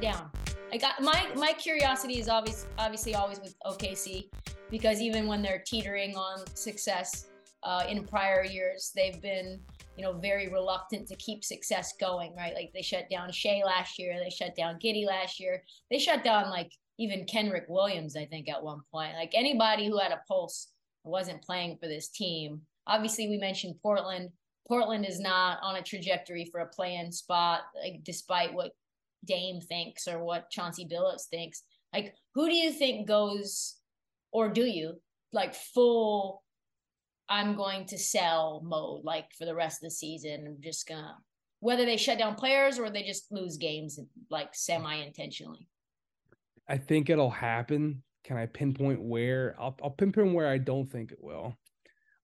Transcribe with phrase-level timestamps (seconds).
[0.00, 0.30] Down?
[0.72, 4.30] I got my my curiosity is obvious, obviously always with OKC
[4.70, 7.26] because even when they're teetering on success
[7.62, 9.60] uh, in prior years, they've been
[9.96, 12.34] you know very reluctant to keep success going.
[12.34, 15.98] Right, like they shut down Shai last year, they shut down Giddey last year, they
[15.98, 19.14] shut down like even Kenrich Williams, I think at one point.
[19.14, 20.68] Like anybody who had a pulse
[21.04, 22.62] wasn't playing for this team.
[22.86, 24.30] Obviously, we mentioned Portland.
[24.66, 28.72] Portland is not on a trajectory for a play-in spot, like despite what
[29.24, 31.62] Dame thinks or what Chauncey Billups thinks.
[31.92, 33.76] Like, who do you think goes,
[34.32, 35.00] or do you
[35.32, 36.42] like full?
[37.28, 40.44] I'm going to sell mode, like for the rest of the season.
[40.46, 41.16] I'm just gonna
[41.60, 44.00] whether they shut down players or they just lose games
[44.30, 45.68] like semi intentionally.
[46.68, 48.02] I think it'll happen.
[48.24, 49.54] Can I pinpoint where?
[49.60, 51.54] I'll, I'll pinpoint where I don't think it will.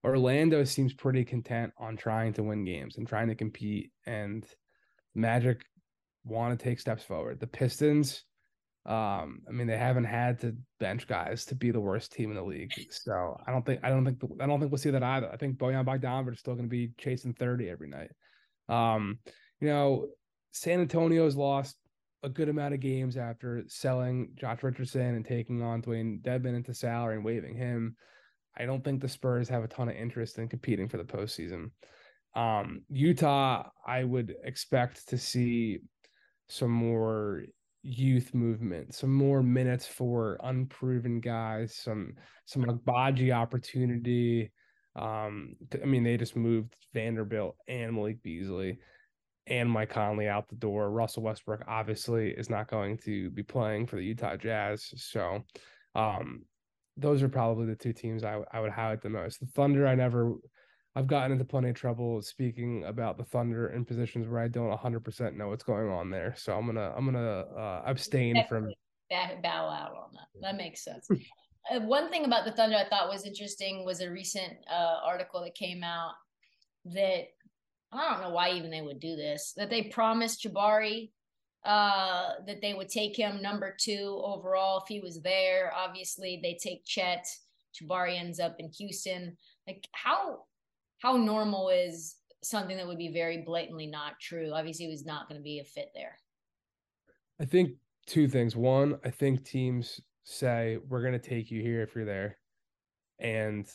[0.03, 4.45] Orlando seems pretty content on trying to win games and trying to compete, and
[5.15, 5.65] Magic
[6.27, 7.39] want to take steps forward.
[7.39, 8.23] The Pistons,
[8.85, 12.37] um, I mean, they haven't had to bench guys to be the worst team in
[12.37, 12.71] the league.
[12.89, 15.29] So I don't think I don't think I don't think we'll see that either.
[15.31, 18.11] I think Bojan Bogdanovic is still going to be chasing 30 every night.
[18.69, 19.19] Um,
[19.59, 20.07] you know,
[20.51, 21.75] San Antonio's lost
[22.23, 26.73] a good amount of games after selling Josh Richardson and taking on Dewayne Dedmon into
[26.73, 27.95] salary and waiving him.
[28.57, 31.71] I don't think the Spurs have a ton of interest in competing for the postseason.
[32.35, 35.79] Um, Utah, I would expect to see
[36.49, 37.43] some more
[37.83, 42.13] youth movement, some more minutes for unproven guys, some
[42.45, 44.51] some Agbaji opportunity.
[44.95, 48.79] Um, I mean, they just moved Vanderbilt and Malik Beasley
[49.45, 50.89] and Mike Conley out the door.
[50.89, 55.43] Russell Westbrook obviously is not going to be playing for the Utah Jazz, so
[55.95, 56.43] um,
[56.97, 59.39] those are probably the two teams I, I would highlight the most.
[59.39, 60.33] The Thunder, I never
[60.97, 64.75] I've gotten into plenty of trouble speaking about the Thunder in positions where I don't
[64.75, 66.33] 100% know what's going on there.
[66.35, 68.75] So I'm gonna I'm gonna uh, abstain Definitely
[69.11, 70.41] from bow out on that.
[70.41, 71.07] That makes sense.
[71.71, 75.39] uh, one thing about the Thunder I thought was interesting was a recent uh, article
[75.43, 76.13] that came out
[76.85, 77.25] that
[77.91, 79.53] I don't know why even they would do this.
[79.55, 81.11] That they promised Jabari
[81.63, 85.71] uh, that they would take him number two overall if he was there.
[85.75, 87.23] Obviously, they take Chet.
[87.79, 89.37] Jabari ends up in Houston.
[89.67, 90.39] Like how
[90.99, 94.51] how normal is something that would be very blatantly not true?
[94.53, 96.17] Obviously, it was not going to be a fit there.
[97.39, 97.71] I think
[98.05, 98.55] two things.
[98.55, 102.37] One, I think teams say we're going to take you here if you're there,
[103.19, 103.67] and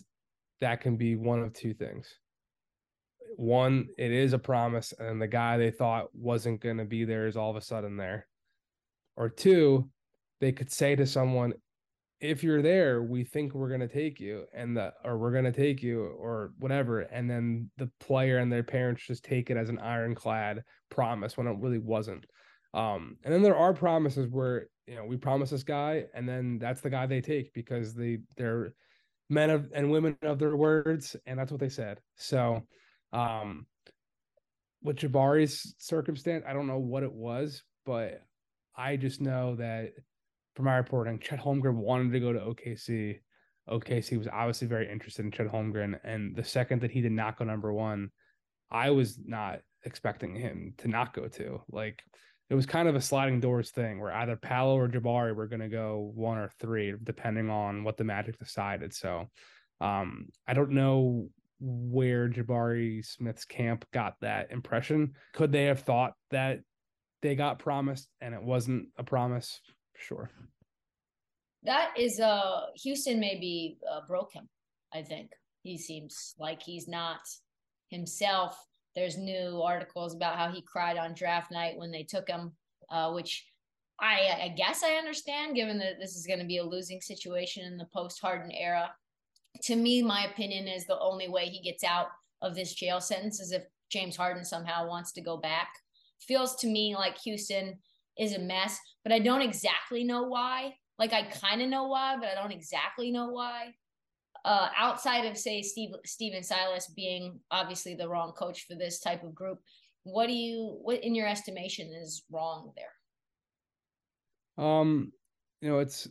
[0.60, 2.08] that can be one of two things.
[3.36, 7.26] One, it is a promise, and the guy they thought wasn't going to be there
[7.26, 8.26] is all of a sudden there.
[9.16, 9.88] Or two,
[10.40, 11.54] they could say to someone,
[12.22, 15.82] if you're there, we think we're gonna take you, and the or we're gonna take
[15.82, 19.80] you, or whatever, and then the player and their parents just take it as an
[19.80, 22.24] ironclad promise when it really wasn't.
[22.74, 26.58] Um, and then there are promises where you know we promise this guy, and then
[26.60, 28.72] that's the guy they take because they they're
[29.28, 31.98] men of and women of their words, and that's what they said.
[32.14, 32.62] So,
[33.12, 33.66] um,
[34.80, 38.22] with Jabari's circumstance, I don't know what it was, but
[38.76, 39.90] I just know that
[40.54, 43.20] from my reporting, Chet Holmgren wanted to go to OKC.
[43.68, 45.98] OKC was obviously very interested in Chet Holmgren.
[46.04, 48.10] And the second that he did not go number one,
[48.70, 51.62] I was not expecting him to not go to.
[51.70, 52.02] Like
[52.50, 55.60] it was kind of a sliding doors thing where either Paolo or Jabari were going
[55.60, 58.92] to go one or three, depending on what the Magic decided.
[58.92, 59.26] So
[59.80, 61.28] um, I don't know
[61.60, 65.12] where Jabari Smith's camp got that impression.
[65.32, 66.60] Could they have thought that
[67.22, 69.60] they got promised and it wasn't a promise?
[69.96, 70.30] Sure.
[71.64, 74.48] That is uh Houston maybe uh, broke him.
[74.92, 75.30] I think
[75.62, 77.20] he seems like he's not
[77.88, 78.56] himself.
[78.94, 82.52] There's new articles about how he cried on draft night when they took him,
[82.90, 83.46] uh, which
[84.00, 87.64] I, I guess I understand, given that this is going to be a losing situation
[87.64, 88.90] in the post Harden era
[89.62, 92.08] to me, my opinion is the only way he gets out
[92.40, 95.68] of this jail sentence is if James Harden somehow wants to go back.
[96.20, 97.78] Feels to me like Houston
[98.18, 100.74] is a mess, but I don't exactly know why.
[100.98, 103.74] Like I kind of know why, but I don't exactly know why.
[104.44, 109.22] Uh, outside of say Steve Stephen Silas being obviously the wrong coach for this type
[109.22, 109.58] of group,
[110.04, 114.64] what do you what in your estimation is wrong there?
[114.64, 115.12] Um,
[115.60, 116.08] you know, it's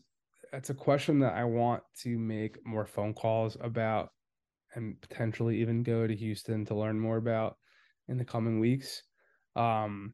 [0.53, 4.09] it's a question that I want to make more phone calls about
[4.75, 7.57] and potentially even go to Houston to learn more about
[8.07, 9.03] in the coming weeks.
[9.55, 10.13] Um,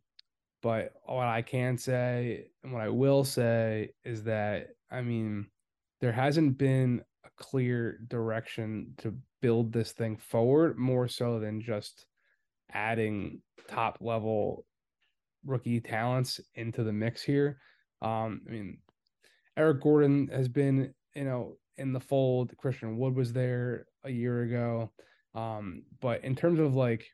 [0.62, 5.48] but what I can say and what I will say is that I mean,
[6.00, 12.06] there hasn't been a clear direction to build this thing forward more so than just
[12.72, 14.66] adding top level
[15.46, 17.60] rookie talents into the mix here.
[18.02, 18.78] Um, I mean,
[19.56, 22.56] Eric Gordon has been, you know, in the fold.
[22.58, 24.92] Christian Wood was there a year ago.
[25.36, 27.06] Um, but in terms of like,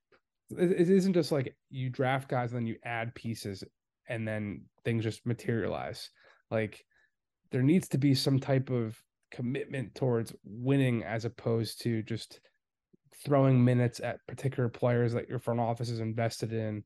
[0.58, 3.64] it, isn't just like you draft guys and then you add pieces
[4.08, 6.10] and then things just materialize.
[6.52, 6.84] Like,
[7.52, 9.00] there needs to be some type of
[9.32, 12.40] commitment towards winning as opposed to just
[13.24, 16.84] throwing minutes at particular players that your front office is invested in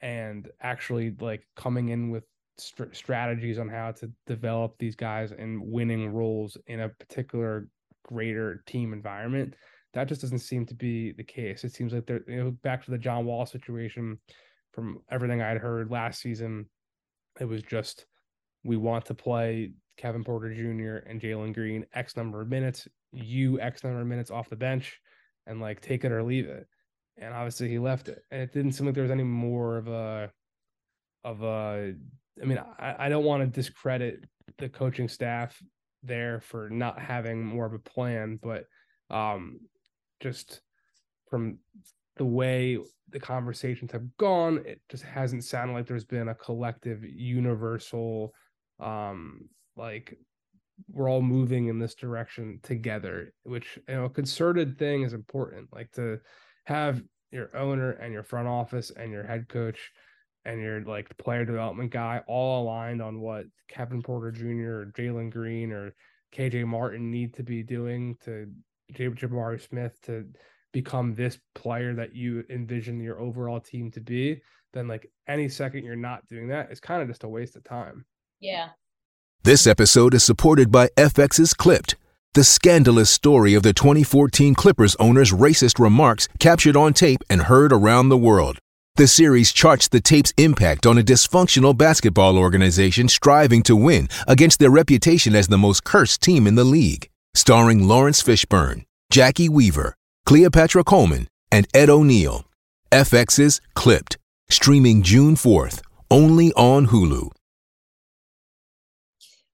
[0.00, 2.24] and actually like coming in with
[2.58, 7.68] st- strategies on how to develop these guys and winning roles in a particular
[8.04, 9.54] greater team environment.
[9.94, 11.64] That just doesn't seem to be the case.
[11.64, 14.18] It seems like they're you know, back to the John Wall situation
[14.72, 16.66] from everything I'd heard last season.
[17.38, 18.06] It was just
[18.64, 21.06] we want to play Kevin Porter Jr.
[21.08, 24.98] and Jalen Green X number of minutes, you X number of minutes off the bench,
[25.46, 26.66] and like take it or leave it.
[27.18, 28.24] And obviously he left it.
[28.30, 30.30] And it didn't seem like there was any more of a
[31.24, 31.94] of a
[32.40, 34.24] I mean, I, I don't want to discredit
[34.58, 35.60] the coaching staff
[36.02, 38.64] there for not having more of a plan, but
[39.10, 39.60] um,
[40.22, 40.60] just
[41.28, 41.58] from
[42.16, 42.78] the way
[43.10, 48.32] the conversations have gone, it just hasn't sounded like there's been a collective, universal,
[48.80, 50.16] um, like
[50.88, 53.32] we're all moving in this direction together.
[53.42, 55.68] Which you know, a concerted thing is important.
[55.72, 56.20] Like to
[56.64, 59.90] have your owner and your front office and your head coach
[60.44, 64.80] and your like player development guy all aligned on what Kevin Porter Jr.
[64.80, 65.94] or Jalen Green or
[66.34, 68.50] KJ Martin need to be doing to
[68.92, 70.26] Jabari Smith to
[70.72, 74.40] become this player that you envision your overall team to be,
[74.72, 77.64] then like any second you're not doing that, it's kind of just a waste of
[77.64, 78.04] time.
[78.40, 78.70] Yeah.
[79.44, 81.96] This episode is supported by FX's Clipped,
[82.34, 87.72] the scandalous story of the 2014 Clippers owner's racist remarks captured on tape and heard
[87.72, 88.58] around the world.
[88.96, 94.58] The series charts the tape's impact on a dysfunctional basketball organization striving to win against
[94.58, 97.08] their reputation as the most cursed team in the league.
[97.34, 102.46] Starring Lawrence Fishburne, Jacki Weaver, Cleopatra Coleman, and Ed O'Neill.
[102.90, 104.16] FX's Clipped,
[104.48, 107.28] streaming June 4th, only on Hulu.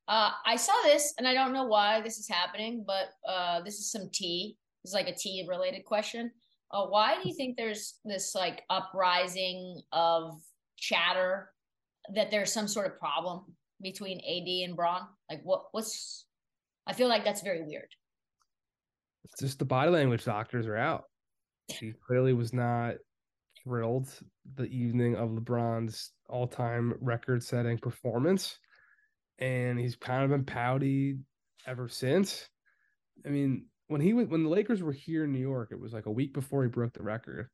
[0.06, 3.80] Uh, I saw this, and I don't know why this is happening, but uh, this
[3.80, 4.56] is some tea.
[4.84, 6.30] It's like a tea related question.
[6.72, 10.40] Uh, why do you think there's this like uprising of
[10.76, 11.50] chatter
[12.14, 15.02] that there's some sort of problem between AD and Bron?
[15.28, 16.26] Like, what what's?
[16.86, 17.88] I feel like that's very weird.
[19.32, 21.04] It's just the body language doctors are out.
[21.68, 22.94] He clearly was not
[23.62, 24.08] thrilled
[24.54, 28.58] the evening of LeBron's all-time record-setting performance,
[29.38, 31.18] and he's kind of been pouty
[31.66, 32.48] ever since.
[33.26, 35.92] I mean, when he was when the Lakers were here in New York, it was
[35.92, 37.48] like a week before he broke the record.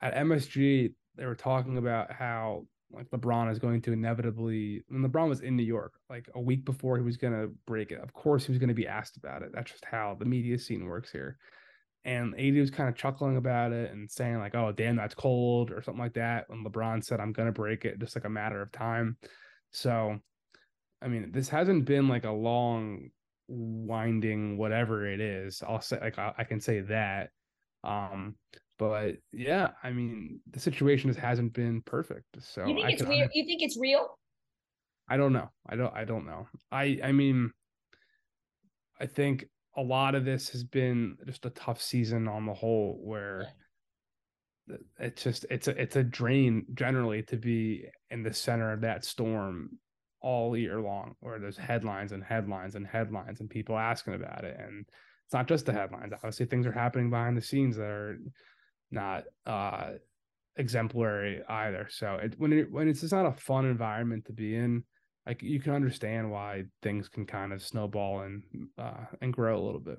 [0.00, 5.28] At MSG, they were talking about how like LeBron is going to inevitably when LeBron
[5.28, 8.00] was in New York, like a week before he was gonna break it.
[8.00, 9.50] Of course, he was gonna be asked about it.
[9.52, 11.38] That's just how the media scene works here.
[12.04, 15.70] And AD was kind of chuckling about it and saying like, "Oh, damn, that's cold"
[15.70, 16.48] or something like that.
[16.48, 19.16] When LeBron said, "I'm gonna break it," just like a matter of time.
[19.70, 20.18] So,
[21.02, 23.10] I mean, this hasn't been like a long
[23.48, 27.30] winding whatever it is i'll say like i, I can say that
[27.82, 28.36] um
[28.78, 32.26] But yeah, I mean, the situation just hasn't been perfect.
[32.40, 33.28] So you think I it's real?
[33.32, 34.18] You think it's real?
[35.08, 35.50] I don't know.
[35.68, 36.48] I don't I don't know.
[36.72, 37.52] I I mean
[39.00, 42.98] I think a lot of this has been just a tough season on the whole
[43.02, 43.48] where
[44.98, 49.04] it's just it's a it's a drain generally to be in the center of that
[49.04, 49.70] storm
[50.20, 54.56] all year long where there's headlines and headlines and headlines and people asking about it
[54.58, 54.86] and
[55.26, 58.16] it's not just the headlines obviously things are happening behind the scenes that are
[58.94, 59.90] not uh
[60.56, 64.54] exemplary either so it, when it when it's just not a fun environment to be
[64.54, 64.84] in
[65.26, 68.42] like you can understand why things can kind of snowball and
[68.78, 69.98] uh and grow a little bit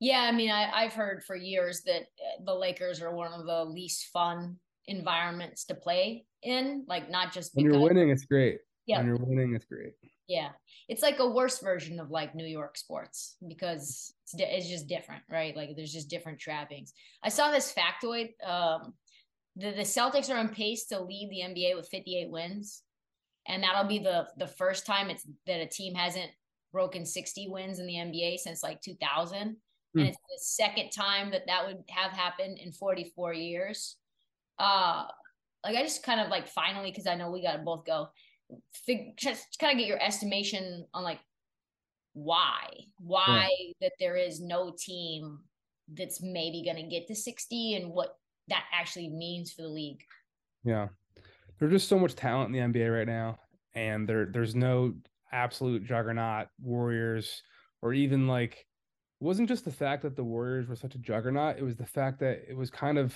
[0.00, 3.44] yeah, I mean, I, I've heard for years that uh, the Lakers are one of
[3.44, 4.56] the least fun
[4.86, 6.84] environments to play in.
[6.88, 8.60] Like, not just when you're winning, it's great.
[8.86, 9.94] Yeah, when you're winning, it's great.
[10.26, 10.50] Yeah,
[10.88, 15.22] it's like a worse version of like New York sports because it's, it's just different,
[15.30, 15.56] right?
[15.56, 16.92] Like, there's just different trappings.
[17.22, 18.30] I saw this factoid.
[18.46, 18.94] Um,
[19.56, 22.82] the the Celtics are on pace to lead the NBA with 58 wins,
[23.48, 26.30] and that'll be the the first time it's that a team hasn't
[26.72, 29.56] broken 60 wins in the NBA since like 2000
[29.94, 30.08] and hmm.
[30.08, 33.96] it's the second time that that would have happened in 44 years
[34.58, 35.04] uh
[35.64, 38.08] like i just kind of like finally because i know we gotta both go
[38.72, 41.20] fig- just kind of get your estimation on like
[42.12, 42.66] why
[42.98, 43.72] why yeah.
[43.80, 45.38] that there is no team
[45.94, 48.16] that's maybe going to get to 60 and what
[48.48, 50.02] that actually means for the league
[50.64, 50.88] yeah
[51.58, 53.38] there's just so much talent in the nba right now
[53.74, 54.92] and there there's no
[55.32, 57.42] absolute juggernaut warriors
[57.82, 58.66] or even like
[59.20, 61.86] it wasn't just the fact that the Warriors were such a juggernaut, it was the
[61.86, 63.14] fact that it was kind of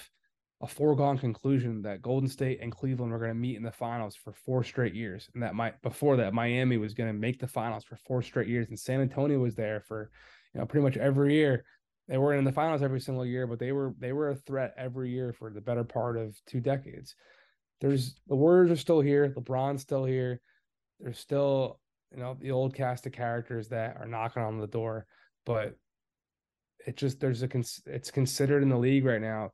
[0.65, 4.17] a foregone conclusion that Golden State and Cleveland were going to meet in the finals
[4.17, 5.29] for four straight years.
[5.35, 8.49] And that might before that, Miami was going to make the finals for four straight
[8.49, 8.69] years.
[8.71, 10.11] And San Antonio was there for,
[10.55, 11.67] you know, pretty much every year.
[12.09, 14.73] They weren't in the finals every single year, but they were they were a threat
[14.79, 17.15] every year for the better part of two decades.
[17.83, 20.41] There's the Warriors are still here, LeBron's still here.
[20.99, 21.79] There's still,
[22.11, 25.05] you know, the old cast of characters that are knocking on the door.
[25.45, 25.77] But
[26.87, 27.49] it just there's a
[27.85, 29.51] it's considered in the league right now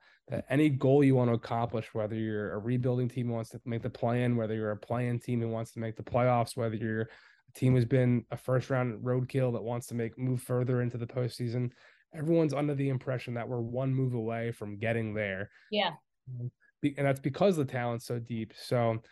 [0.48, 3.82] any goal you want to accomplish, whether you're a rebuilding team who wants to make
[3.82, 7.02] the plan, whether you're a play-in team who wants to make the playoffs, whether you're
[7.02, 10.98] a team who's been a first round roadkill that wants to make move further into
[10.98, 11.70] the postseason,
[12.14, 15.50] everyone's under the impression that we're one move away from getting there.
[15.70, 15.90] Yeah,
[16.38, 16.50] um,
[16.82, 18.52] and that's because the talent's so deep.
[18.56, 19.02] So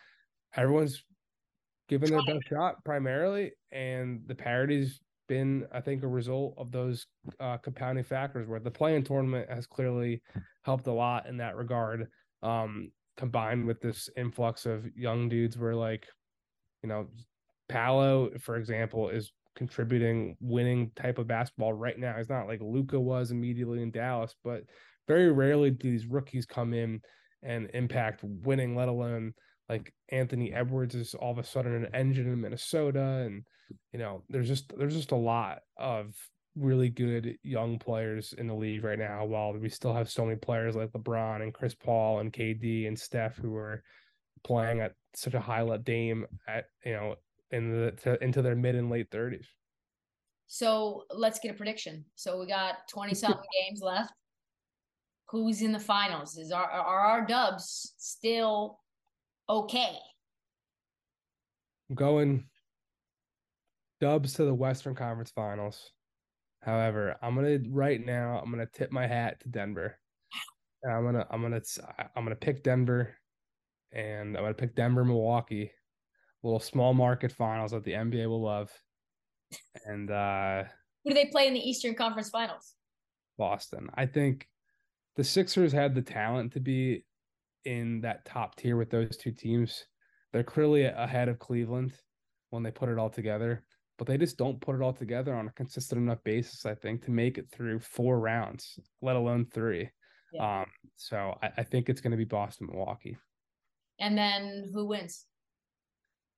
[0.55, 1.03] everyone's
[1.89, 7.07] giving their best shot primarily, and the parity's been, I think, a result of those
[7.39, 10.23] uh, compounding factors where the play-in tournament has clearly
[10.63, 12.09] helped a lot in that regard.
[12.43, 16.07] Um, combined with this influx of young dudes, where like,
[16.85, 17.09] you know,
[17.69, 22.15] Paolo, for example, is contributing winning type of basketball right now.
[22.17, 24.63] It's not like Luka was immediately in Dallas, but
[25.09, 27.01] very rarely do these rookies come in
[27.43, 29.35] and impact winning, let alone
[29.69, 33.45] like Anthony Edwards is all of a sudden an engine in Minnesota, and
[33.93, 36.15] you know there's just there's just a lot of
[36.57, 39.25] really good young players in the league right now.
[39.25, 42.99] While we still have so many players like LeBron and Chris Paul and KD and
[42.99, 43.83] Steph who are
[44.45, 47.17] playing at such a high level Dame at you know
[47.51, 49.47] in the to, into their mid and late thirties.
[50.47, 52.05] So let's get a prediction.
[52.15, 54.13] So we got twenty something games left.
[55.31, 56.37] Who's in the finals?
[56.39, 58.81] Is our are our Dubs still
[59.49, 59.97] okay.
[61.89, 62.45] I'm going
[64.01, 65.93] dubs to the Western Conference Finals.
[66.63, 68.41] However, I'm gonna right now.
[68.43, 69.99] I'm gonna tip my hat to Denver.
[70.83, 71.61] And I'm gonna I'm gonna
[72.17, 73.15] I'm gonna pick Denver,
[73.93, 75.71] and I'm gonna pick Denver Milwaukee,
[76.43, 78.71] little small market finals that the NBA will love.
[79.87, 80.65] And uh
[81.05, 82.75] who do they play in the Eastern Conference Finals?
[83.39, 83.89] Boston.
[83.95, 84.49] I think
[85.17, 87.05] the Sixers had the talent to be
[87.65, 89.85] in that top tier with those two teams.
[90.33, 91.93] They're clearly ahead of Cleveland
[92.51, 93.65] when they put it all together,
[93.99, 97.05] but they just don't put it all together on a consistent enough basis, I think,
[97.05, 99.91] to make it through four rounds, let alone three.
[100.33, 100.61] Yeah.
[100.61, 103.17] Um, so I, I think it's going to be Boston, Milwaukee.
[104.01, 105.27] And then who wins?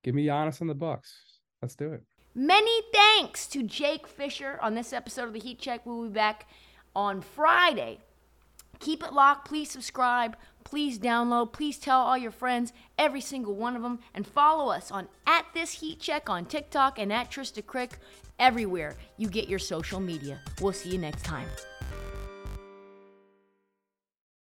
[0.03, 1.13] Give me Giannis and the Bucks.
[1.61, 2.03] Let's do it.
[2.35, 5.85] Many thanks to Jake Fischer on this episode of the Heat Check.
[5.85, 6.49] We'll be back
[6.97, 7.99] on Friday.
[8.79, 9.47] Keep it locked.
[9.47, 10.37] Please subscribe.
[10.65, 11.53] Please download.
[11.53, 15.47] Please tell all your friends, every single one of them, and follow us on at
[15.55, 17.93] this heat check on TikTok and at Trysta Krick
[18.39, 20.41] everywhere you get your social media.
[20.61, 21.49] We'll see you next time.